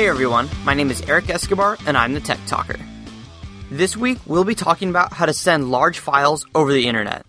Hey 0.00 0.08
everyone, 0.08 0.48
my 0.64 0.72
name 0.72 0.90
is 0.90 1.02
Eric 1.02 1.28
Escobar 1.28 1.76
and 1.86 1.94
I'm 1.94 2.14
the 2.14 2.20
Tech 2.20 2.38
Talker. 2.46 2.78
This 3.70 3.98
week 3.98 4.16
we'll 4.24 4.44
be 4.44 4.54
talking 4.54 4.88
about 4.88 5.12
how 5.12 5.26
to 5.26 5.34
send 5.34 5.70
large 5.70 5.98
files 5.98 6.46
over 6.54 6.72
the 6.72 6.88
internet. 6.88 7.26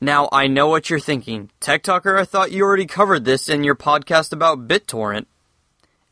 Now 0.00 0.28
I 0.30 0.46
know 0.46 0.68
what 0.68 0.88
you're 0.88 1.00
thinking. 1.00 1.50
Tech 1.58 1.82
Talker, 1.82 2.16
I 2.16 2.24
thought 2.24 2.52
you 2.52 2.62
already 2.62 2.86
covered 2.86 3.24
this 3.24 3.48
in 3.48 3.64
your 3.64 3.74
podcast 3.74 4.32
about 4.32 4.68
BitTorrent. 4.68 5.26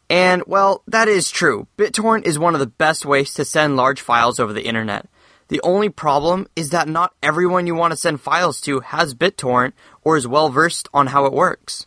And 0.08 0.42
well, 0.48 0.82
that 0.88 1.06
is 1.06 1.30
true. 1.30 1.68
BitTorrent 1.78 2.26
is 2.26 2.40
one 2.40 2.54
of 2.54 2.60
the 2.60 2.66
best 2.66 3.06
ways 3.06 3.32
to 3.34 3.44
send 3.44 3.76
large 3.76 4.00
files 4.00 4.40
over 4.40 4.52
the 4.52 4.66
internet. 4.66 5.08
The 5.46 5.60
only 5.62 5.90
problem 5.90 6.48
is 6.56 6.70
that 6.70 6.88
not 6.88 7.14
everyone 7.22 7.68
you 7.68 7.76
want 7.76 7.92
to 7.92 7.96
send 7.96 8.20
files 8.20 8.60
to 8.62 8.80
has 8.80 9.14
BitTorrent 9.14 9.74
or 10.02 10.16
is 10.16 10.26
well 10.26 10.48
versed 10.48 10.88
on 10.92 11.06
how 11.06 11.26
it 11.26 11.32
works. 11.32 11.86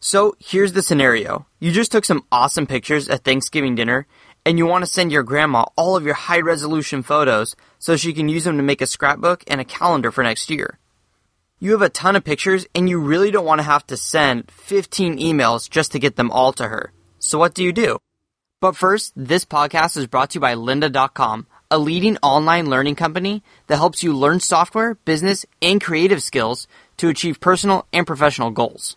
So 0.00 0.36
here's 0.38 0.74
the 0.74 0.82
scenario. 0.82 1.46
You 1.60 1.72
just 1.72 1.90
took 1.90 2.04
some 2.04 2.24
awesome 2.30 2.66
pictures 2.66 3.08
at 3.08 3.24
Thanksgiving 3.24 3.74
dinner 3.74 4.06
and 4.46 4.58
you 4.58 4.66
want 4.66 4.84
to 4.84 4.90
send 4.90 5.10
your 5.10 5.22
grandma 5.22 5.64
all 5.76 5.96
of 5.96 6.04
your 6.04 6.14
high 6.14 6.40
resolution 6.40 7.02
photos 7.02 7.56
so 7.78 7.96
she 7.96 8.12
can 8.12 8.28
use 8.28 8.44
them 8.44 8.56
to 8.56 8.62
make 8.62 8.80
a 8.80 8.86
scrapbook 8.86 9.42
and 9.46 9.60
a 9.60 9.64
calendar 9.64 10.12
for 10.12 10.22
next 10.22 10.50
year. 10.50 10.78
You 11.58 11.72
have 11.72 11.82
a 11.82 11.88
ton 11.88 12.14
of 12.14 12.24
pictures 12.24 12.66
and 12.74 12.88
you 12.88 13.00
really 13.00 13.30
don't 13.30 13.44
want 13.44 13.58
to 13.58 13.64
have 13.64 13.86
to 13.88 13.96
send 13.96 14.50
15 14.52 15.18
emails 15.18 15.68
just 15.68 15.92
to 15.92 15.98
get 15.98 16.16
them 16.16 16.30
all 16.30 16.52
to 16.52 16.68
her. 16.68 16.92
So 17.18 17.38
what 17.38 17.54
do 17.54 17.64
you 17.64 17.72
do? 17.72 17.98
But 18.60 18.76
first, 18.76 19.12
this 19.16 19.44
podcast 19.44 19.96
is 19.96 20.06
brought 20.06 20.30
to 20.30 20.36
you 20.36 20.40
by 20.40 20.54
lynda.com 20.54 21.46
a 21.70 21.78
leading 21.78 22.16
online 22.18 22.70
learning 22.70 22.94
company 22.94 23.42
that 23.66 23.76
helps 23.76 24.02
you 24.02 24.12
learn 24.14 24.40
software, 24.40 24.94
business, 24.94 25.44
and 25.60 25.82
creative 25.82 26.22
skills 26.22 26.66
to 26.96 27.08
achieve 27.08 27.40
personal 27.40 27.86
and 27.92 28.06
professional 28.06 28.50
goals. 28.50 28.96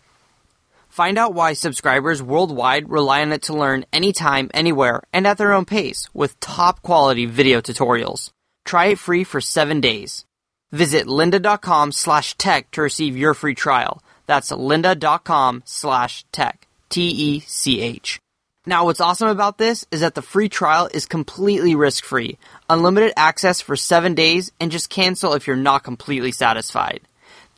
Find 0.92 1.18
out 1.18 1.34
why 1.34 1.54
subscribers 1.54 2.22
worldwide 2.22 2.90
rely 2.90 3.22
on 3.22 3.32
it 3.32 3.44
to 3.44 3.54
learn 3.54 3.86
anytime, 3.94 4.52
anywhere, 4.54 5.04
and 5.14 5.26
at 5.26 5.38
their 5.38 5.54
own 5.54 5.64
pace 5.64 6.10
with 6.14 6.38
top 6.42 6.82
quality 6.82 7.26
video 7.26 7.62
tutorials. 7.62 8.30
Try 8.66 8.88
it 8.88 9.00
free 9.00 9.24
for 9.24 9.40
seven 9.40 9.80
days. 9.80 10.26
Visit 10.74 11.08
lynda.com 11.08 11.94
slash 11.94 12.36
tech 12.36 12.72
to 12.72 12.82
receive 12.82 13.16
your 13.16 13.34
free 13.34 13.56
trial. 13.56 14.04
That's 14.26 14.52
lynda.com 14.52 15.64
slash 15.66 16.26
tech. 16.34 16.68
T-E-C-H. 16.90 18.20
Now, 18.66 18.84
what's 18.84 19.00
awesome 19.00 19.30
about 19.30 19.58
this 19.58 19.86
is 19.92 20.02
that 20.02 20.14
the 20.14 20.22
free 20.22 20.50
trial 20.50 20.90
is 20.94 21.06
completely 21.06 21.74
risk 21.74 22.04
free, 22.04 22.38
unlimited 22.70 23.14
access 23.16 23.62
for 23.62 23.78
seven 23.78 24.14
days, 24.14 24.52
and 24.60 24.72
just 24.72 24.90
cancel 24.90 25.36
if 25.36 25.48
you're 25.48 25.56
not 25.56 25.84
completely 25.84 26.34
satisfied. 26.34 27.00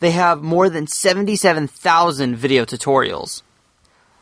They 0.03 0.11
have 0.11 0.43
more 0.43 0.69
than 0.69 0.85
77,000 0.85 2.35
video 2.35 2.65
tutorials. 2.65 3.41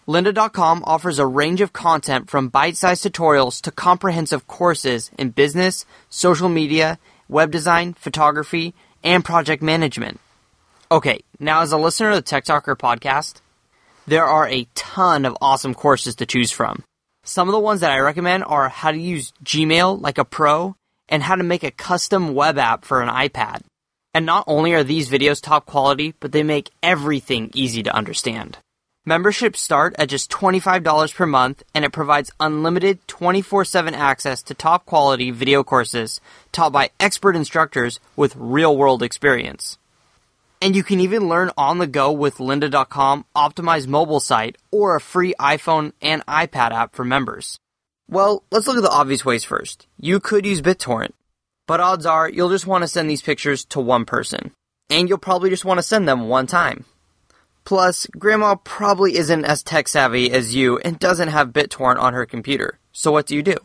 Lynda.com 0.07 0.83
offers 0.85 1.17
a 1.17 1.25
range 1.25 1.59
of 1.59 1.73
content 1.73 2.29
from 2.29 2.49
bite 2.49 2.77
sized 2.77 3.03
tutorials 3.03 3.59
to 3.61 3.71
comprehensive 3.71 4.45
courses 4.45 5.09
in 5.17 5.31
business, 5.31 5.87
social 6.07 6.49
media, 6.49 6.99
web 7.27 7.49
design, 7.49 7.95
photography, 7.95 8.75
and 9.03 9.25
project 9.25 9.63
management. 9.63 10.19
Okay, 10.91 11.21
now 11.39 11.61
as 11.61 11.71
a 11.71 11.79
listener 11.79 12.09
of 12.09 12.17
the 12.17 12.21
Tech 12.21 12.45
Talker 12.45 12.75
podcast, 12.75 13.41
there 14.05 14.25
are 14.25 14.47
a 14.47 14.67
ton 14.75 15.25
of 15.25 15.35
awesome 15.41 15.73
courses 15.73 16.13
to 16.17 16.27
choose 16.27 16.51
from. 16.51 16.83
Some 17.23 17.47
of 17.47 17.53
the 17.53 17.59
ones 17.59 17.81
that 17.81 17.91
I 17.91 17.97
recommend 17.97 18.43
are 18.43 18.69
how 18.69 18.91
to 18.91 18.99
use 18.99 19.33
Gmail 19.43 19.99
like 19.99 20.19
a 20.19 20.25
pro 20.25 20.75
and 21.09 21.23
how 21.23 21.35
to 21.37 21.43
make 21.43 21.63
a 21.63 21.71
custom 21.71 22.35
web 22.35 22.59
app 22.59 22.85
for 22.85 23.01
an 23.01 23.09
iPad. 23.09 23.63
And 24.13 24.25
not 24.25 24.43
only 24.47 24.73
are 24.73 24.83
these 24.83 25.09
videos 25.09 25.41
top 25.41 25.65
quality, 25.65 26.13
but 26.19 26.31
they 26.31 26.43
make 26.43 26.71
everything 26.83 27.49
easy 27.53 27.83
to 27.83 27.95
understand. 27.95 28.57
Memberships 29.03 29.59
start 29.59 29.95
at 29.97 30.09
just 30.09 30.29
$25 30.29 31.15
per 31.15 31.25
month 31.25 31.63
and 31.73 31.83
it 31.83 31.91
provides 31.91 32.29
unlimited 32.39 32.99
24-7 33.07 33.93
access 33.93 34.43
to 34.43 34.53
top 34.53 34.85
quality 34.85 35.31
video 35.31 35.63
courses 35.63 36.21
taught 36.51 36.71
by 36.71 36.91
expert 36.99 37.35
instructors 37.35 37.99
with 38.15 38.35
real 38.35 38.77
world 38.77 39.01
experience. 39.01 39.79
And 40.61 40.75
you 40.75 40.83
can 40.83 40.99
even 40.99 41.27
learn 41.27 41.49
on 41.57 41.79
the 41.79 41.87
go 41.87 42.11
with 42.11 42.37
lynda.com 42.37 43.25
optimized 43.35 43.87
mobile 43.87 44.19
site 44.19 44.57
or 44.69 44.95
a 44.95 45.01
free 45.01 45.33
iPhone 45.39 45.93
and 45.99 46.23
iPad 46.27 46.71
app 46.71 46.93
for 46.93 47.03
members. 47.03 47.57
Well, 48.07 48.43
let's 48.51 48.67
look 48.67 48.77
at 48.77 48.83
the 48.83 48.91
obvious 48.91 49.25
ways 49.25 49.43
first. 49.43 49.87
You 49.99 50.19
could 50.19 50.45
use 50.45 50.61
BitTorrent, 50.61 51.13
but 51.67 51.79
odds 51.79 52.05
are 52.05 52.29
you'll 52.29 52.49
just 52.49 52.67
want 52.67 52.83
to 52.83 52.87
send 52.87 53.09
these 53.09 53.21
pictures 53.21 53.65
to 53.65 53.79
one 53.79 54.05
person. 54.05 54.51
And 54.89 55.07
you'll 55.07 55.17
probably 55.17 55.49
just 55.49 55.65
want 55.65 55.77
to 55.77 55.83
send 55.83 56.07
them 56.07 56.27
one 56.27 56.47
time. 56.47 56.85
Plus, 57.63 58.07
grandma 58.17 58.55
probably 58.55 59.15
isn't 59.15 59.45
as 59.45 59.63
tech 59.63 59.87
savvy 59.87 60.31
as 60.31 60.55
you 60.55 60.79
and 60.79 60.99
doesn't 60.99 61.29
have 61.29 61.53
BitTorrent 61.53 61.99
on 61.99 62.13
her 62.13 62.25
computer. 62.25 62.79
So 62.91 63.11
what 63.11 63.27
do 63.27 63.35
you 63.35 63.43
do? 63.43 63.55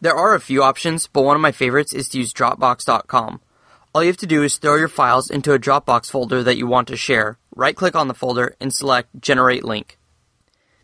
There 0.00 0.14
are 0.14 0.34
a 0.34 0.40
few 0.40 0.62
options, 0.62 1.06
but 1.06 1.22
one 1.22 1.36
of 1.36 1.42
my 1.42 1.52
favorites 1.52 1.92
is 1.92 2.08
to 2.10 2.18
use 2.18 2.32
Dropbox.com. 2.32 3.40
All 3.94 4.02
you 4.02 4.08
have 4.08 4.16
to 4.18 4.26
do 4.26 4.42
is 4.42 4.56
throw 4.56 4.76
your 4.76 4.88
files 4.88 5.30
into 5.30 5.52
a 5.52 5.58
Dropbox 5.58 6.10
folder 6.10 6.42
that 6.42 6.56
you 6.56 6.66
want 6.66 6.88
to 6.88 6.96
share, 6.96 7.38
right 7.56 7.74
click 7.74 7.96
on 7.96 8.06
the 8.06 8.14
folder, 8.14 8.54
and 8.60 8.72
select 8.72 9.08
Generate 9.20 9.64
Link. 9.64 9.98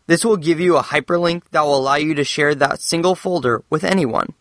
This 0.07 0.25
will 0.25 0.37
give 0.37 0.59
you 0.59 0.75
a 0.77 0.83
hyperlink 0.83 1.43
that 1.51 1.61
will 1.61 1.77
allow 1.77 1.95
you 1.95 2.13
to 2.15 2.23
share 2.23 2.55
that 2.55 2.81
single 2.81 3.15
folder 3.15 3.63
with 3.69 3.83
anyone. 3.83 4.33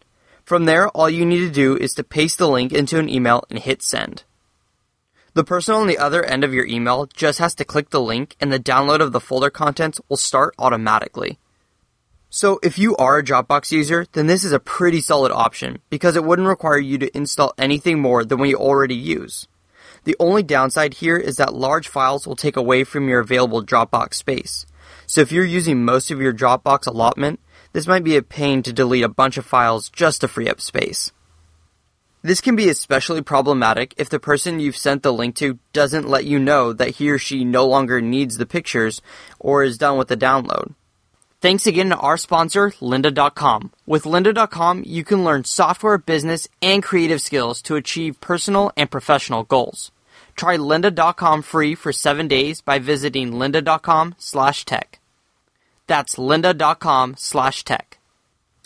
From 0.44 0.66
there, 0.66 0.88
all 0.88 1.08
you 1.08 1.24
need 1.24 1.40
to 1.40 1.50
do 1.50 1.74
is 1.76 1.94
to 1.94 2.04
paste 2.04 2.36
the 2.36 2.48
link 2.48 2.72
into 2.72 2.98
an 2.98 3.08
email 3.08 3.44
and 3.48 3.58
hit 3.58 3.82
send. 3.82 4.24
The 5.32 5.42
person 5.42 5.74
on 5.74 5.86
the 5.86 5.98
other 5.98 6.22
end 6.22 6.44
of 6.44 6.52
your 6.52 6.66
email 6.66 7.06
just 7.06 7.38
has 7.38 7.54
to 7.56 7.64
click 7.64 7.90
the 7.90 8.00
link 8.00 8.36
and 8.40 8.52
the 8.52 8.60
download 8.60 9.00
of 9.00 9.12
the 9.12 9.20
folder 9.20 9.50
contents 9.50 10.00
will 10.08 10.18
start 10.18 10.54
automatically. 10.58 11.38
So 12.28 12.60
if 12.62 12.78
you 12.78 12.94
are 12.96 13.18
a 13.18 13.24
Dropbox 13.24 13.72
user, 13.72 14.06
then 14.12 14.26
this 14.26 14.44
is 14.44 14.52
a 14.52 14.60
pretty 14.60 15.00
solid 15.00 15.32
option 15.32 15.78
because 15.88 16.14
it 16.14 16.24
wouldn't 16.24 16.48
require 16.48 16.78
you 16.78 16.98
to 16.98 17.16
install 17.16 17.54
anything 17.56 18.00
more 18.00 18.24
than 18.24 18.38
what 18.38 18.48
you 18.48 18.56
already 18.56 18.94
use. 18.94 19.48
The 20.04 20.16
only 20.20 20.42
downside 20.42 20.94
here 20.94 21.16
is 21.16 21.36
that 21.36 21.54
large 21.54 21.88
files 21.88 22.26
will 22.26 22.36
take 22.36 22.56
away 22.56 22.84
from 22.84 23.08
your 23.08 23.20
available 23.20 23.64
Dropbox 23.64 24.14
space. 24.14 24.66
So 25.06 25.20
if 25.20 25.32
you're 25.32 25.44
using 25.44 25.84
most 25.84 26.10
of 26.10 26.20
your 26.20 26.32
Dropbox 26.32 26.86
allotment, 26.86 27.40
this 27.72 27.86
might 27.86 28.04
be 28.04 28.16
a 28.16 28.22
pain 28.22 28.62
to 28.62 28.72
delete 28.72 29.04
a 29.04 29.08
bunch 29.08 29.36
of 29.36 29.44
files 29.44 29.88
just 29.90 30.20
to 30.20 30.28
free 30.28 30.48
up 30.48 30.60
space. 30.60 31.12
This 32.22 32.40
can 32.40 32.56
be 32.56 32.70
especially 32.70 33.20
problematic 33.20 33.92
if 33.98 34.08
the 34.08 34.18
person 34.18 34.58
you've 34.58 34.78
sent 34.78 35.02
the 35.02 35.12
link 35.12 35.36
to 35.36 35.58
doesn't 35.74 36.08
let 36.08 36.24
you 36.24 36.38
know 36.38 36.72
that 36.72 36.96
he 36.96 37.10
or 37.10 37.18
she 37.18 37.44
no 37.44 37.66
longer 37.66 38.00
needs 38.00 38.38
the 38.38 38.46
pictures 38.46 39.02
or 39.38 39.62
is 39.62 39.76
done 39.76 39.98
with 39.98 40.08
the 40.08 40.16
download. 40.16 40.74
Thanks 41.42 41.66
again 41.66 41.90
to 41.90 41.96
our 41.98 42.16
sponsor, 42.16 42.70
lynda.com. 42.80 43.72
With 43.84 44.04
lynda.com, 44.04 44.84
you 44.86 45.04
can 45.04 45.24
learn 45.24 45.44
software, 45.44 45.98
business, 45.98 46.48
and 46.62 46.82
creative 46.82 47.20
skills 47.20 47.60
to 47.60 47.76
achieve 47.76 48.18
personal 48.22 48.72
and 48.78 48.90
professional 48.90 49.44
goals. 49.44 49.92
Try 50.36 50.56
lynda.com 50.56 51.42
free 51.42 51.74
for 51.74 51.92
7 51.92 52.28
days 52.28 52.60
by 52.60 52.78
visiting 52.78 53.32
lynda.com/tech. 53.32 55.00
That's 55.86 56.14
lynda.com/tech. 56.16 57.98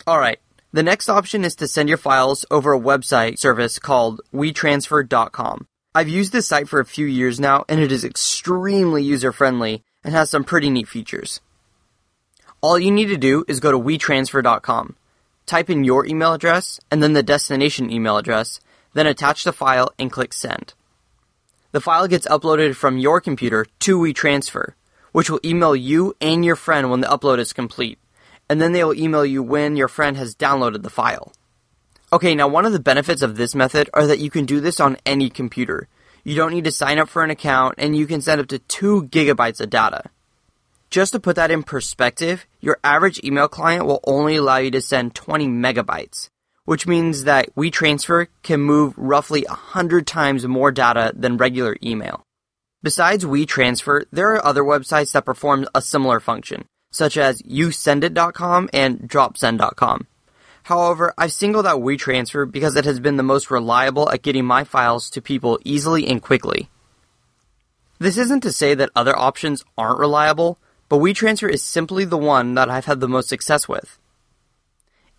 All 0.07 0.19
right. 0.19 0.39
The 0.71 0.83
next 0.83 1.09
option 1.09 1.43
is 1.43 1.55
to 1.55 1.67
send 1.67 1.89
your 1.89 1.97
files 1.97 2.45
over 2.51 2.73
a 2.73 2.79
website 2.79 3.39
service 3.39 3.79
called 3.79 4.21
wetransfer.com. 4.33 5.67
I've 5.95 6.07
used 6.07 6.31
this 6.31 6.47
site 6.47 6.69
for 6.69 6.79
a 6.79 6.85
few 6.85 7.07
years 7.07 7.39
now 7.39 7.65
and 7.67 7.79
it 7.79 7.91
is 7.91 8.05
extremely 8.05 9.01
user 9.01 9.31
friendly 9.31 9.83
and 10.03 10.13
has 10.13 10.29
some 10.29 10.43
pretty 10.43 10.69
neat 10.69 10.87
features. 10.87 11.41
All 12.61 12.77
you 12.77 12.91
need 12.91 13.07
to 13.07 13.17
do 13.17 13.43
is 13.47 13.59
go 13.59 13.71
to 13.71 13.79
wetransfer.com, 13.79 14.95
type 15.47 15.69
in 15.71 15.83
your 15.83 16.05
email 16.05 16.33
address 16.33 16.79
and 16.91 17.01
then 17.01 17.13
the 17.13 17.23
destination 17.23 17.89
email 17.89 18.17
address, 18.17 18.59
then 18.93 19.07
attach 19.07 19.43
the 19.43 19.53
file 19.53 19.91
and 19.97 20.11
click 20.11 20.33
send. 20.33 20.73
The 21.71 21.81
file 21.81 22.07
gets 22.07 22.27
uploaded 22.27 22.75
from 22.75 22.97
your 22.97 23.21
computer 23.21 23.65
to 23.81 23.99
WeTransfer, 23.99 24.73
which 25.11 25.29
will 25.29 25.39
email 25.45 25.75
you 25.75 26.15
and 26.19 26.43
your 26.43 26.55
friend 26.55 26.89
when 26.89 27.01
the 27.01 27.07
upload 27.07 27.37
is 27.37 27.53
complete, 27.53 27.99
and 28.49 28.59
then 28.59 28.71
they 28.71 28.83
will 28.83 28.95
email 28.95 29.23
you 29.23 29.43
when 29.43 29.75
your 29.75 29.87
friend 29.87 30.17
has 30.17 30.35
downloaded 30.35 30.81
the 30.81 30.89
file. 30.89 31.31
Okay, 32.11 32.33
now 32.33 32.47
one 32.47 32.65
of 32.65 32.73
the 32.73 32.79
benefits 32.79 33.21
of 33.21 33.37
this 33.37 33.53
method 33.53 33.87
are 33.93 34.07
that 34.07 34.17
you 34.17 34.31
can 34.31 34.47
do 34.47 34.59
this 34.59 34.79
on 34.79 34.97
any 35.05 35.29
computer. 35.29 35.87
You 36.23 36.35
don't 36.35 36.53
need 36.53 36.63
to 36.63 36.71
sign 36.71 36.97
up 36.97 37.07
for 37.07 37.23
an 37.23 37.29
account 37.29 37.75
and 37.77 37.95
you 37.95 38.07
can 38.07 38.21
send 38.21 38.41
up 38.41 38.47
to 38.47 38.57
2 38.57 39.03
gigabytes 39.03 39.61
of 39.61 39.69
data. 39.69 40.05
Just 40.89 41.13
to 41.13 41.19
put 41.19 41.35
that 41.35 41.51
in 41.51 41.61
perspective, 41.61 42.47
your 42.61 42.79
average 42.83 43.23
email 43.23 43.47
client 43.47 43.85
will 43.85 43.99
only 44.07 44.37
allow 44.37 44.57
you 44.57 44.71
to 44.71 44.81
send 44.81 45.13
20 45.13 45.47
megabytes, 45.47 46.29
which 46.69 46.85
means 46.85 47.23
that 47.23 47.49
WeTransfer 47.55 48.27
can 48.43 48.61
move 48.61 48.93
roughly 48.95 49.43
100 49.49 50.05
times 50.05 50.45
more 50.45 50.71
data 50.71 51.11
than 51.15 51.35
regular 51.35 51.75
email. 51.81 52.21
Besides 52.83 53.25
WeTransfer, 53.25 54.05
there 54.11 54.35
are 54.35 54.45
other 54.45 54.61
websites 54.61 55.13
that 55.13 55.25
perform 55.25 55.67
a 55.73 55.81
similar 55.81 56.19
function, 56.19 56.65
such 56.91 57.17
as 57.17 57.41
yousendit.com 57.41 58.69
and 58.71 58.99
dropsend.com. 58.99 60.05
However, 60.61 61.11
I've 61.17 61.33
singled 61.33 61.65
out 61.65 61.81
WeTransfer 61.81 62.51
because 62.51 62.75
it 62.75 62.85
has 62.85 62.99
been 62.99 63.17
the 63.17 63.23
most 63.23 63.49
reliable 63.49 64.07
at 64.11 64.21
getting 64.21 64.45
my 64.45 64.63
files 64.63 65.09
to 65.09 65.23
people 65.23 65.57
easily 65.65 66.07
and 66.07 66.21
quickly. 66.21 66.69
This 67.97 68.19
isn't 68.19 68.41
to 68.41 68.51
say 68.51 68.75
that 68.75 68.91
other 68.95 69.17
options 69.17 69.65
aren't 69.75 69.97
reliable, 69.97 70.59
but 70.87 70.97
WeTransfer 70.97 71.51
is 71.51 71.63
simply 71.63 72.05
the 72.05 72.15
one 72.15 72.53
that 72.53 72.69
I've 72.69 72.85
had 72.85 72.99
the 72.99 73.09
most 73.09 73.27
success 73.27 73.67
with. 73.67 73.97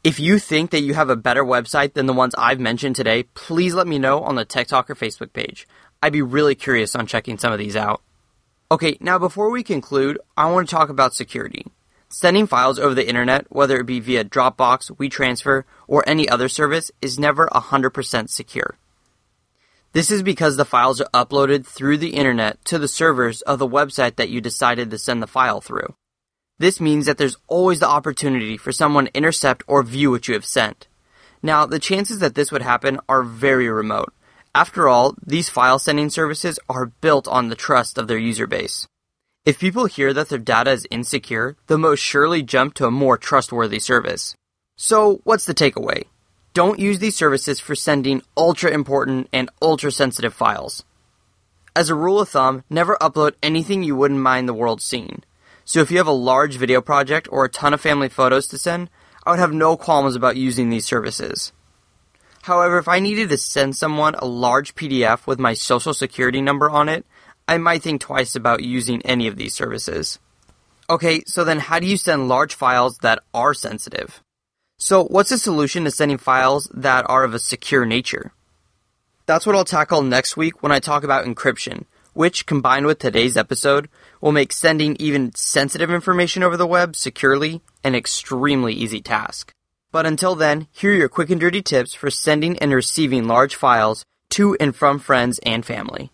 If 0.03 0.19
you 0.19 0.39
think 0.39 0.71
that 0.71 0.81
you 0.81 0.95
have 0.95 1.11
a 1.11 1.17
better 1.17 1.45
website 1.45 1.93
than 1.93 2.07
the 2.07 2.15
ones 2.15 2.35
I've 2.39 2.59
mentioned 2.59 2.97
today, 2.97 3.25
please 3.35 3.75
let 3.75 3.87
me 3.87 3.99
know 3.99 4.23
on 4.23 4.35
the 4.35 4.47
Tech 4.47 4.67
Talker 4.67 4.95
Facebook 4.95 5.35
page. 5.35 5.69
I'd 6.03 6.15
be 6.15 6.23
really 6.23 6.55
curious 6.55 6.97
on 6.97 7.07
checking 7.07 7.37
some 7.37 7.53
of 7.53 7.59
these 7.59 7.77
out. 7.77 8.01
Okay, 8.73 8.97
now 9.01 9.19
before 9.19 9.51
we 9.51 9.63
conclude, 9.63 10.19
I 10.39 10.51
want 10.51 10.67
to 10.67 10.75
talk 10.75 10.89
about 10.89 11.13
security. 11.13 11.67
Sending 12.09 12.47
files 12.47 12.79
over 12.79 12.95
the 12.95 13.07
internet, 13.07 13.45
whether 13.51 13.79
it 13.79 13.85
be 13.85 14.01
via 14.01 14.25
Dropbox, 14.25 14.91
WeTransfer, 14.97 15.65
or 15.87 16.09
any 16.09 16.27
other 16.31 16.49
service, 16.49 16.91
is 17.03 17.19
never 17.19 17.47
100% 17.49 18.31
secure. 18.31 18.79
This 19.93 20.11
is 20.11 20.23
because 20.23 20.57
the 20.57 20.65
files 20.65 21.03
are 21.03 21.11
uploaded 21.13 21.67
through 21.67 21.99
the 21.99 22.15
internet 22.15 22.65
to 22.65 22.79
the 22.79 22.89
servers 22.89 23.43
of 23.43 23.59
the 23.59 23.69
website 23.69 24.17
that 24.17 24.31
you 24.31 24.41
decided 24.41 24.91
to 24.91 24.99
send 24.99 25.23
the 25.23 25.27
file 25.27 25.61
through. 25.61 25.95
This 26.61 26.79
means 26.79 27.07
that 27.07 27.17
there's 27.17 27.39
always 27.49 27.81
the 27.81 27.89
opportunity 27.89 28.59
for 28.59 28.71
someone 28.71 29.07
to 29.07 29.17
intercept 29.17 29.65
or 29.67 29.83
view 29.83 30.11
what 30.11 30.29
you 30.29 30.35
have 30.35 30.45
sent. 30.45 30.89
Now, 31.43 31.65
the 31.65 31.79
chances 31.79 32.19
that 32.19 32.35
this 32.35 32.53
would 32.53 32.61
happen 32.61 33.01
are 33.09 33.23
very 33.23 33.71
remote. 33.71 34.13
After 34.55 34.87
all, 34.87 35.15
these 35.27 35.49
file 35.49 35.79
sending 35.79 36.11
services 36.11 36.61
are 36.69 36.93
built 37.01 37.27
on 37.27 37.49
the 37.49 37.55
trust 37.55 37.97
of 37.97 38.09
their 38.09 38.19
user 38.19 38.47
base. 38.47 38.87
If 39.47 39.59
people 39.59 39.87
hear 39.87 40.13
that 40.13 40.29
their 40.29 40.39
data 40.39 40.73
is 40.73 40.87
insecure, 40.91 41.57
they'll 41.67 41.79
most 41.79 42.01
surely 42.01 42.43
jump 42.43 42.75
to 42.75 42.85
a 42.85 42.91
more 42.91 43.17
trustworthy 43.17 43.79
service. 43.79 44.35
So, 44.77 45.23
what's 45.25 45.47
the 45.47 45.55
takeaway? 45.55 46.09
Don't 46.53 46.79
use 46.79 46.99
these 46.99 47.17
services 47.17 47.59
for 47.59 47.75
sending 47.75 48.21
ultra 48.37 48.71
important 48.71 49.31
and 49.33 49.49
ultra 49.63 49.91
sensitive 49.91 50.35
files. 50.35 50.85
As 51.75 51.89
a 51.89 51.95
rule 51.95 52.21
of 52.21 52.29
thumb, 52.29 52.65
never 52.69 52.99
upload 53.01 53.33
anything 53.43 53.83
you 53.83 53.97
wouldn't 53.97 54.21
mind 54.21 54.47
the 54.47 54.53
world 54.53 54.83
seeing. 54.83 55.23
So 55.71 55.79
if 55.79 55.93
you 55.93 55.99
have 55.99 56.09
a 56.09 56.11
large 56.11 56.57
video 56.57 56.81
project 56.81 57.29
or 57.31 57.45
a 57.45 57.49
ton 57.49 57.73
of 57.73 57.81
family 57.81 58.09
photos 58.09 58.49
to 58.49 58.59
send, 58.59 58.91
I 59.25 59.31
would 59.31 59.39
have 59.39 59.53
no 59.53 59.77
qualms 59.77 60.17
about 60.17 60.35
using 60.35 60.69
these 60.69 60.85
services. 60.85 61.53
However, 62.43 62.77
if 62.79 62.89
I 62.89 62.99
needed 62.99 63.29
to 63.29 63.39
send 63.39 63.77
someone 63.77 64.17
a 64.17 64.27
large 64.27 64.75
PDF 64.75 65.29
with 65.29 65.39
my 65.39 65.55
social 65.55 65.95
security 65.95 66.41
number 66.41 66.69
on 66.69 66.89
it, 66.89 67.07
I 67.47 67.59
might 67.59 67.85
think 67.85 68.01
twice 68.01 68.35
about 68.35 68.65
using 68.65 69.01
any 69.03 69.29
of 69.29 69.37
these 69.37 69.55
services. 69.55 70.19
Okay, 70.91 71.23
so 71.29 71.45
then 71.45 71.61
how 71.61 71.79
do 71.79 71.87
you 71.87 71.97
send 71.97 72.27
large 72.27 72.53
files 72.57 72.99
that 73.03 73.23
are 73.33 73.55
sensitive? 73.55 74.25
So 74.77 75.05
what's 75.05 75.31
the 75.31 75.39
solution 75.39 75.85
to 75.85 75.93
sending 75.93 76.19
files 76.19 76.69
that 76.75 77.09
are 77.09 77.23
of 77.23 77.33
a 77.33 77.39
secure 77.39 77.87
nature? 77.87 78.33
That's 79.27 79.47
what 79.47 79.55
I'll 79.55 79.65
tackle 79.65 80.03
next 80.03 80.37
week 80.37 80.65
when 80.65 80.73
I 80.73 80.81
talk 80.81 81.05
about 81.05 81.27
encryption, 81.27 81.85
which, 82.13 82.47
combined 82.47 82.87
with 82.87 82.99
today's 82.99 83.37
episode, 83.37 83.89
will 84.21 84.33
make 84.33 84.53
sending 84.53 84.97
even 84.97 85.35
sensitive 85.35 85.91
information 85.91 86.43
over 86.43 86.57
the 86.57 86.67
web 86.67 86.97
securely 86.97 87.63
an 87.83 87.95
extremely 87.95 88.73
easy 88.73 89.01
task. 89.01 89.53
But 89.93 90.07
until 90.07 90.35
then, 90.35 90.69
here 90.73 90.93
are 90.93 90.97
your 90.97 91.09
quick 91.09 91.31
and 91.31 91.41
dirty 91.41 91.63
tips 91.63 91.95
for 91.95 92.11
sending 92.11 92.59
and 92.59 92.73
receiving 92.73 93.27
large 93.27 93.55
files 93.55 94.05
to 94.31 94.57
and 94.61 94.75
from 94.75 94.99
friends 94.99 95.41
and 95.45 95.65
family. 95.65 96.11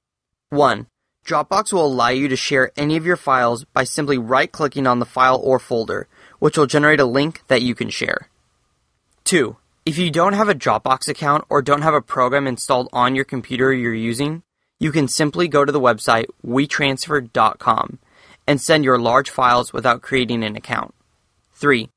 1. 0.50 0.86
Dropbox 1.26 1.72
will 1.72 1.86
allow 1.86 2.08
you 2.08 2.28
to 2.28 2.36
share 2.36 2.70
any 2.76 2.96
of 2.96 3.04
your 3.04 3.16
files 3.16 3.64
by 3.64 3.84
simply 3.84 4.16
right 4.16 4.50
clicking 4.50 4.86
on 4.86 5.00
the 5.00 5.04
file 5.04 5.40
or 5.42 5.58
folder, 5.58 6.08
which 6.38 6.56
will 6.56 6.66
generate 6.66 7.00
a 7.00 7.04
link 7.04 7.42
that 7.48 7.62
you 7.62 7.74
can 7.74 7.90
share. 7.90 8.28
2. 9.24 9.56
If 9.84 9.98
you 9.98 10.10
don't 10.10 10.34
have 10.34 10.48
a 10.48 10.54
Dropbox 10.54 11.08
account 11.08 11.44
or 11.48 11.62
don't 11.62 11.82
have 11.82 11.94
a 11.94 12.00
program 12.00 12.46
installed 12.46 12.88
on 12.92 13.14
your 13.14 13.24
computer 13.24 13.72
you're 13.72 13.94
using, 13.94 14.42
you 14.78 14.92
can 14.92 15.08
simply 15.08 15.48
go 15.48 15.64
to 15.64 15.72
the 15.72 15.80
website 15.80 16.26
wetransfer.com 16.44 17.98
and 18.46 18.60
send 18.60 18.84
your 18.84 18.98
large 18.98 19.30
files 19.30 19.72
without 19.72 20.02
creating 20.02 20.44
an 20.44 20.56
account. 20.56 20.94
3. 21.54 21.88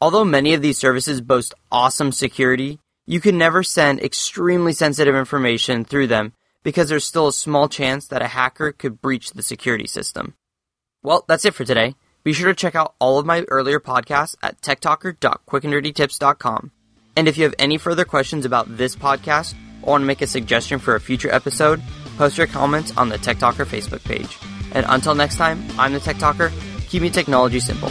Although 0.00 0.24
many 0.24 0.54
of 0.54 0.62
these 0.62 0.78
services 0.78 1.20
boast 1.20 1.54
awesome 1.72 2.12
security, 2.12 2.78
you 3.06 3.20
can 3.20 3.36
never 3.36 3.62
send 3.62 4.00
extremely 4.00 4.72
sensitive 4.72 5.14
information 5.14 5.84
through 5.84 6.06
them 6.06 6.32
because 6.62 6.88
there's 6.88 7.04
still 7.04 7.28
a 7.28 7.32
small 7.32 7.68
chance 7.68 8.06
that 8.08 8.22
a 8.22 8.28
hacker 8.28 8.72
could 8.72 9.00
breach 9.00 9.30
the 9.30 9.42
security 9.42 9.86
system. 9.86 10.34
Well, 11.02 11.24
that's 11.26 11.44
it 11.44 11.54
for 11.54 11.64
today. 11.64 11.94
Be 12.22 12.32
sure 12.32 12.48
to 12.48 12.54
check 12.54 12.74
out 12.74 12.94
all 12.98 13.18
of 13.18 13.26
my 13.26 13.44
earlier 13.48 13.80
podcasts 13.80 14.36
at 14.42 14.60
techtalker.quickanddirtytips.com. 14.60 16.70
And 17.16 17.26
if 17.26 17.38
you 17.38 17.44
have 17.44 17.54
any 17.58 17.78
further 17.78 18.04
questions 18.04 18.44
about 18.44 18.76
this 18.76 18.94
podcast 18.94 19.54
or 19.82 19.92
want 19.92 20.02
to 20.02 20.06
make 20.06 20.22
a 20.22 20.26
suggestion 20.26 20.78
for 20.78 20.94
a 20.94 21.00
future 21.00 21.32
episode, 21.32 21.82
post 22.18 22.36
your 22.36 22.48
comments 22.48 22.92
on 22.96 23.08
the 23.08 23.16
Tech 23.16 23.38
Talker 23.38 23.64
Facebook 23.64 24.02
page. 24.02 24.36
And 24.72 24.84
until 24.88 25.14
next 25.14 25.36
time, 25.36 25.64
I'm 25.78 25.92
the 25.92 26.00
Tech 26.00 26.18
Talker, 26.18 26.52
keeping 26.88 27.12
technology 27.12 27.60
simple. 27.60 27.90